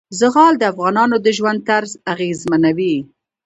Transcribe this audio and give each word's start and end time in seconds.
زغال 0.19 0.53
د 0.57 0.63
افغانانو 0.71 1.15
د 1.25 1.27
ژوند 1.37 1.59
طرز 1.69 1.91
اغېزمنوي. 2.13 2.95